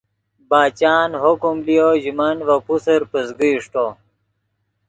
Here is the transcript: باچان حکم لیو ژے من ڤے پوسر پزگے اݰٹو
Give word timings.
باچان 0.49 1.09
حکم 1.23 1.55
لیو 1.65 1.89
ژے 2.01 2.11
من 2.17 2.35
ڤے 2.47 2.57
پوسر 2.65 3.01
پزگے 3.11 3.49
اݰٹو 3.55 3.87